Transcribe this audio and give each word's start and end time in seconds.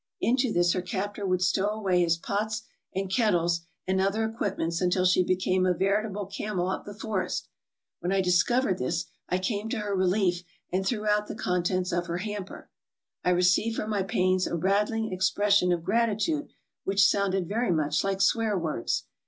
Into 0.19 0.51
this 0.51 0.73
her 0.73 0.81
captor 0.81 1.27
would 1.27 1.43
stow 1.43 1.67
away 1.67 2.01
his 2.01 2.17
pots 2.17 2.63
and 2.95 3.07
kettles 3.07 3.61
and 3.85 4.01
other 4.01 4.25
equipments 4.25 4.81
until 4.81 5.05
she 5.05 5.21
became 5.23 5.63
a 5.63 5.75
veritable 5.75 6.25
camel 6.25 6.71
of 6.71 6.85
the 6.85 6.93
forest. 6.95 7.49
When 7.99 8.11
I 8.11 8.19
discovered 8.19 8.79
this, 8.79 9.05
I 9.29 9.37
came 9.37 9.69
to 9.69 9.77
her 9.77 9.95
relief 9.95 10.41
and 10.73 10.83
threw 10.83 11.07
out 11.07 11.27
the 11.27 11.35
contents 11.35 11.91
of 11.91 12.07
her 12.07 12.17
hamper. 12.17 12.71
I 13.23 13.29
received 13.29 13.75
for 13.75 13.87
my 13.87 14.01
pains 14.01 14.47
a 14.47 14.55
rattling 14.55 15.13
expression 15.13 15.71
of 15.71 15.83
gratitude 15.83 16.47
which 16.83 17.05
sounded 17.05 17.47
very 17.47 17.69
much 17.69 18.03
like 18.03 18.21
swear 18.21 18.57
words. 18.57 19.03